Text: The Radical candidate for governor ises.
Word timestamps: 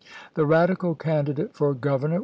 The 0.33 0.47
Radical 0.47 0.95
candidate 0.95 1.53
for 1.53 1.75
governor 1.75 2.17
ises. 2.17 2.19